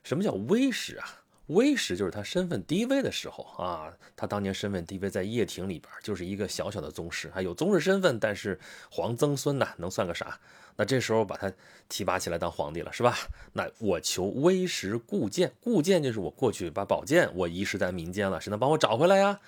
[0.04, 1.24] 什么叫微时啊？
[1.48, 3.94] 微时就是他身份低微的时候啊。
[4.16, 10.40] 他当年身份低微，在掖庭里边就是一个小小的宗室，还有宗室身份，但是皇曾孙呐，能算个啥？
[10.76, 11.52] 那这时候把他
[11.88, 13.18] 提拔起来当皇帝了，是吧？
[13.54, 19.40] 那我求微时固谏，固谏就是我过去把宝剑我遗失在民间了，谁能帮我找回来呀？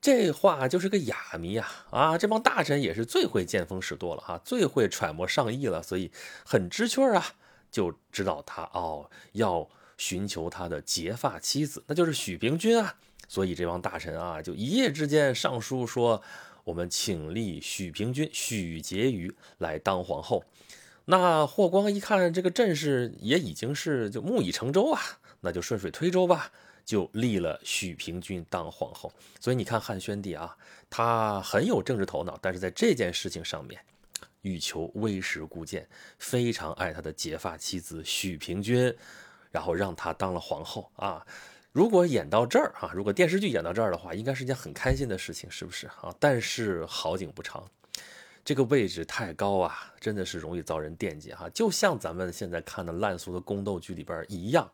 [0.00, 1.68] 这话就是个哑谜呀！
[1.90, 6.10] 啊，这帮大臣也是最会见风使舵了哈，最会揣摩上意了，所以
[6.44, 7.34] 很知趣啊，
[7.70, 12.96] 就知道他哦要寻求他的结发妻子，那就是许平君啊。
[13.28, 16.22] 所以这帮大臣啊，就一夜之间上书说。
[16.64, 20.44] 我们请立许平君、许婕妤来当皇后。
[21.06, 25.00] 那霍光一看这个阵势也已经是就木已成舟啊，
[25.40, 26.52] 那就顺水推舟吧，
[26.90, 29.12] 就立了许平君当皇后。
[29.38, 30.56] 所以你看汉宣帝啊，
[30.90, 33.80] 他很有政治头脑，但是在这件事情上面
[34.42, 38.92] 欲求微时固谏，非常爱他的结发妻子许平君，
[39.52, 41.24] 然后让他当了皇后啊。
[41.70, 46.12] 如果演到这儿啊，如果电视剧演到这儿的话，应该是一件很开心的事情，是不是啊？
[46.18, 47.64] 但是好景不长，
[48.44, 51.48] 这个位置太高啊，真的是容易遭人惦记哈。
[51.50, 54.68] 就像咱们现在看的烂俗的宫斗剧里边一样。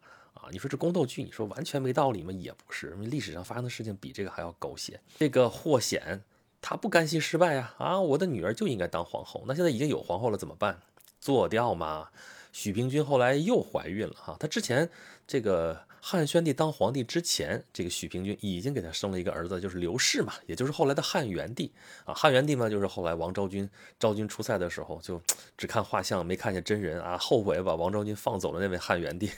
[0.52, 2.32] 你说这宫斗剧，你说完全没道理吗？
[2.32, 5.00] 也不是，历史上发生的事情比这个还要狗血。
[5.18, 6.22] 这个霍显
[6.60, 8.00] 他不甘心失败呀啊！
[8.00, 10.80] 我的女儿就应该当皇后，那现在已经有皇后了，怎么办？
[11.20, 12.08] 做掉吗？
[12.56, 14.88] 许平君后来又怀孕了哈，他之前
[15.26, 21.70] 这个汉宣帝当皇帝之前，这个许平君已经给他生了一个儿子，就是刘氏嘛，也就是后来的汉元帝
[22.06, 22.14] 啊。
[22.14, 25.20] 汉元帝嘛，就是后来王昭君昭君出塞的时候，就
[25.58, 29.30] 只看画像没看见真人啊，后悔把王昭君放走了那位汉元帝，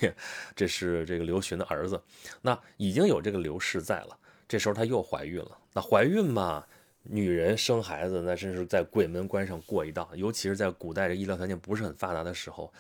[0.55, 2.01] 这是这个刘询的儿子。
[2.43, 5.59] 那已经有这个刘氏在了，这时候他又怀孕了。
[5.73, 6.65] 那怀孕嘛？
[7.11, 12.71] 女人生孩子，那真是在鬼门关上过一道，尤其是在古代这医疗条件不是很发达的时候，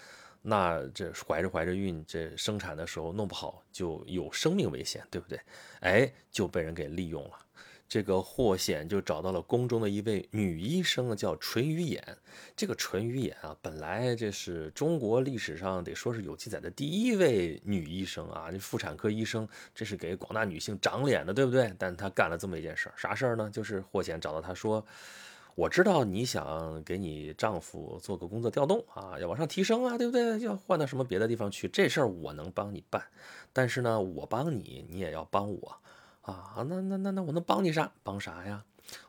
[0.42, 5.40] 那这怀着怀着孕，这生产的时候弄不好就有生命危险，对不对？
[5.80, 7.32] 哎，就被人给利用了。
[7.88, 12.02] 这个霍显就找到了宫中的一位女医生，叫淳于衍。
[12.54, 21.72] 这个淳于衍啊，本来这是中国历史上得说是有记载的第一位女医生啊，这妇产科医生，这是给广大女性长脸的，对不对？
[21.78, 23.48] 但她干了这么一件事儿，啥事儿呢？
[23.50, 24.84] 就是霍显找到她说
[25.58, 30.38] ：“我知道你想给你丈夫做个工作调动啊，要往上提升啊，对不对？
[30.38, 33.02] 要换到什么别的地方去，这事儿我能帮你办，
[33.52, 35.76] 但是呢，我帮你，你也要帮我。”
[36.22, 37.90] 啊，那那那那我能帮你啥？
[38.04, 38.62] 帮啥呀？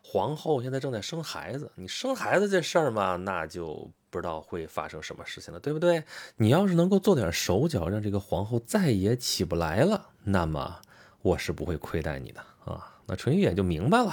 [0.03, 6.03] 皇后现在正在生孩子，你生孩子这事儿嘛，那就不知道会发生什么事情了，对不对？
[6.37, 10.81] 你要是能够做点手脚，让这个皇后再也起不来了，那么
[11.21, 12.99] 我是不会亏待你的啊。
[13.05, 14.11] 那淳于衍就明白了，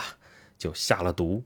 [0.59, 1.43] 就下了毒，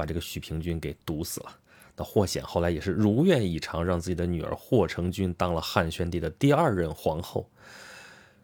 [0.00, 1.56] 把这个许平君给毒死了。
[1.96, 7.48] 那霍显后来也是如愿以偿，让自己的女儿霍成君当了汉宣帝的第二任皇后。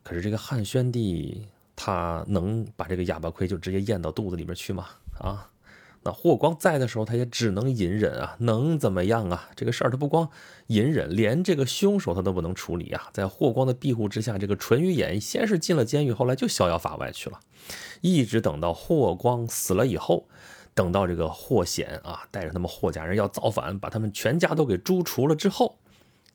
[0.03, 1.47] 可是这个汉宣帝。
[1.79, 4.87] 他能把这个哑巴亏就直接咽到肚子里面去吗？
[5.19, 5.51] 啊，
[6.05, 9.51] 那霍光在的时候，他也只能隐忍啊，能怎么样啊？
[9.55, 10.27] 这个事儿他不光
[10.69, 13.11] 隐忍，连这个凶手他都不能处理啊。
[13.13, 17.39] 在霍光的庇护之下，这个淳于衍先是进了监狱，后来就逍遥法外去了。
[18.01, 20.27] 一直等到霍光死了以后，
[20.77, 25.77] 等到这个霍显啊带着他们霍家人要造反，把他们全家都给诛除了之后，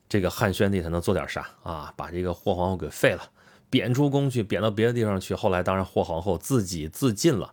[0.09, 1.93] 这个汉宣帝才能做点啥啊？
[1.95, 3.21] 把这个霍皇后给废了。
[3.69, 5.33] 贬出宫去，贬到别的地方去。
[5.33, 7.51] 后来当然霍皇后自己自尽了，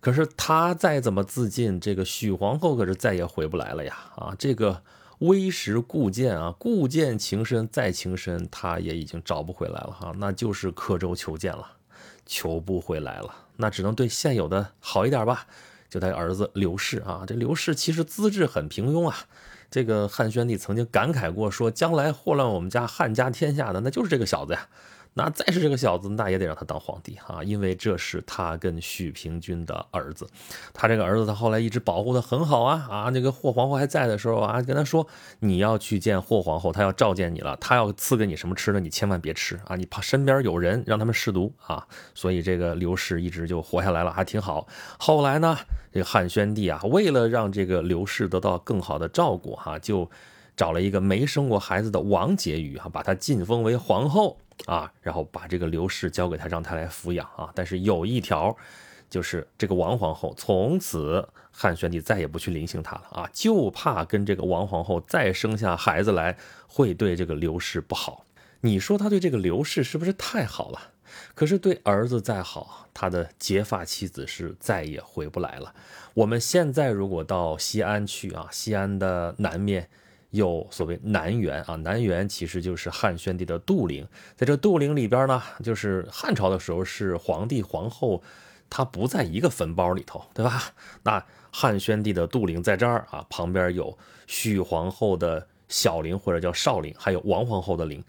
[0.00, 3.94] 可是她再怎么自尽，这个许皇后可是再也回不来了呀！
[4.16, 4.82] 啊，这个
[5.18, 11.66] 微时故见啊，故见情深再情深，她也已经找不回来了哈，那就是刻舟求剑了，
[12.24, 15.46] 求不回来了，那只能对现有的好一点吧。
[15.90, 19.16] 就他儿子刘氏啊，这刘氏其实资质很平庸啊。
[19.70, 24.68] 这个汉宣帝曾经感慨过，说将来祸乱我们家汉家天下的，那就是这个小子呀。
[25.12, 30.26] 那再是这个小子，那也得让他当皇帝啊，因为这是他跟许平君的儿子。
[30.72, 33.10] 他这个儿子，他后来一直保护的很好啊啊！
[33.10, 35.04] 那个霍皇后还在的时候啊，跟他说
[35.40, 39.74] 你要去见霍皇后，他要召见你了，他要赐给你什么吃的，你千万别吃啊！
[39.74, 41.86] 你怕身边有人让他们试毒啊。
[42.14, 44.68] 所以这个刘氏一直就活下来了，还挺好。
[44.96, 45.58] 后来呢，
[45.92, 50.08] 这个汉宣帝啊，为了让这个刘氏得到更好的照顾哈，就
[50.56, 54.38] 找了一个没生过孩子的王婕妤哈，把她晋封为皇后。
[54.66, 57.50] 啊，然后把这个刘氏交给他，让他来抚养啊。
[57.54, 58.56] 但是有一条，
[59.08, 66.36] 就是这个王皇后从此汉宣帝再也不去临幸她了啊，就怕跟这个王皇后再生下孩子来，
[66.68, 68.24] 会对这个刘氏不好。
[68.60, 70.92] 你说他对这个刘氏是不是太好了？
[71.34, 75.74] 可是对儿子再好，他的结发妻子是再也回不来了。
[76.14, 79.88] 我们现在如果到西安去啊，西安的南面。
[80.30, 88.22] 有所谓南园啊，南园其实就是汉宣帝的杜陵，在这杜陵里边呢，就是汉朝的时候是皇帝皇后，
[88.68, 90.72] 他不在一个坟包里头，对吧？
[91.02, 93.96] 那汉宣帝的杜陵在这儿啊，旁边有
[94.28, 98.02] 许皇后的小陵或者叫少陵，还有王皇后的陵，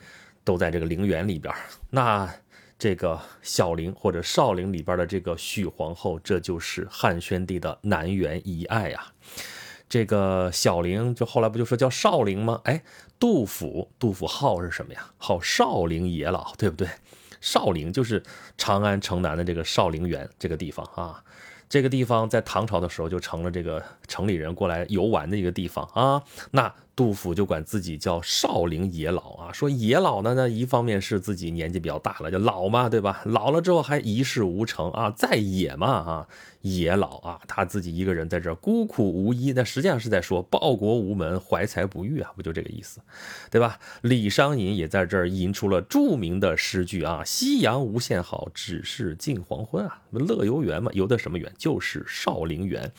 [0.43, 1.51] 都在这个陵园里边。
[1.89, 2.31] 那
[2.77, 9.03] 这个小陵或者少陵里边的这个许皇后，这就是汉宣帝的南园遗爱呀。
[9.91, 12.61] 这个小陵就后来不就说叫少陵吗？
[12.63, 12.81] 哎，
[13.19, 15.11] 杜甫，杜甫号是什么呀？
[15.17, 16.87] 号少陵野老，对不对？
[17.41, 18.23] 少陵就是
[18.57, 21.21] 长安城南的这个少陵园这个地方啊。
[21.67, 26.23] 这个地方在唐朝的时候就成了这个城里人过来游玩的一个地方啊。
[26.51, 33.23] 那杜甫就管自己叫少陵野老啊，说野老呢，那一方面是自己年纪比较大了，就老嘛，对吧？
[33.25, 36.27] 老了之后还一事无成啊，再野嘛啊。
[36.61, 42.99] 野老啊，他自己一个人在这孤苦无依，那实际上是在说报国无门，怀才不遇啊，不就这个意思，
[43.49, 43.79] 对吧？
[44.03, 51.51] 李商隐也在这儿吟出了著名的诗句啊：“夕阳无限好，只是近黄昏啊。”乐游原嘛，游的什么园？
[51.57, 52.91] 就是少陵园。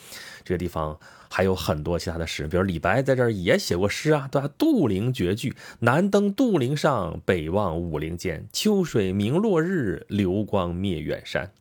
[0.43, 0.99] 这个地方
[1.35, 4.47] 还有很多其他的诗人，比如李白在这儿也写过诗啊，对吧？
[4.55, 8.47] 杜陵绝句：“南登杜陵上，北望武陵间。
[8.53, 11.51] 秋水明落日，流光灭远山。”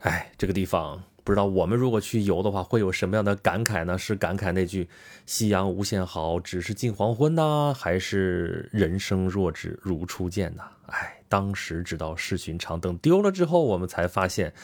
[0.00, 3.98] 哎，这个地方不知道我们如果去游的话，会有什么样的感慨呢？
[3.98, 4.88] 是感慨那句
[5.26, 10.62] “夕阳无限好，只是近黄昏”呢，还是“人生若只如初见”呢？
[10.86, 14.54] 哎，当时知道是寻常，等丢了之后，我们才发现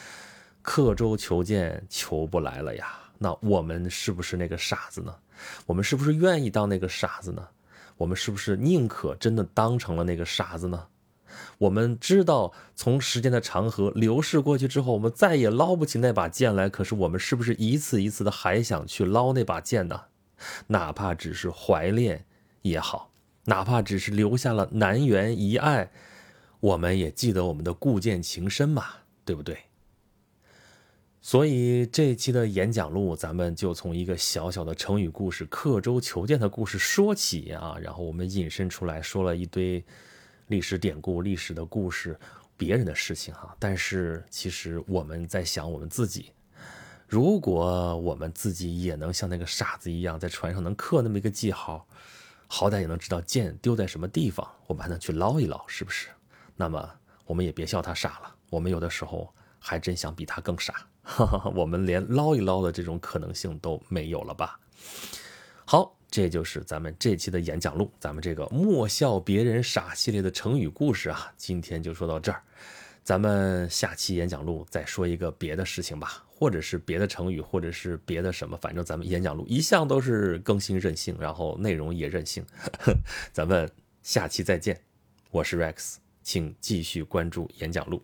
[0.63, 2.97] 刻舟求剑求不来了呀。
[3.19, 5.15] 那我们是不是那个傻子呢？
[5.65, 7.47] 我们是不是愿意当那个傻子呢？
[7.97, 10.87] 我们是不是宁可真的当成了那个傻子呢？
[11.59, 16.69] 我们知道，从时间的长河流逝过去之后，我们再也捞不起那把剑来。
[16.69, 20.05] 可是，我们是不是一次一次的还想去捞那把剑呢？
[20.67, 22.25] 哪怕只是怀恋
[22.61, 23.11] 也好，
[23.45, 25.91] 哪怕只是留下了南园一爱，
[26.59, 28.85] 我们也记得我们的故剑情深嘛，
[29.25, 29.57] 对不对？
[31.27, 39.83] 所以这一期的演讲录，咱们就从一个小小的成语故事“刻舟求剑”的故事说起啊，然后我们引申出来说了一堆
[40.47, 42.17] 历史典故、历史的故事、
[42.55, 43.53] 别人的事情哈。
[43.59, 46.31] 但是其实我们在想我们自己，
[47.09, 51.85] 如果我们自己也能像那个傻子一样，在船上能刻那么一个记号，
[52.47, 56.07] 好歹也能知道剑丢在什么地方，我们还能去捞一捞，是不是？
[56.55, 56.89] 那么
[57.25, 60.87] 我们也别笑他傻了，我们有的时候还真想比他更傻。
[61.09, 64.59] 哈哈，我们连捞一捞的这种可能性都没有了吧？
[65.63, 72.43] 好，这就是咱们这期的演讲录，咱们这个莫笑别人傻系列的成语故事啊，今天就说到这儿。
[73.03, 82.45] 咱们下期演讲录再说一个别的事情吧，或者是别的成语，或者是别的什么，反正咱们演讲录一向都是更新任性，然后内容也任性。
[83.31, 83.71] 咱们
[84.03, 84.77] 下期再见，
[85.31, 88.03] 我是 Rex，请继续关注演讲录。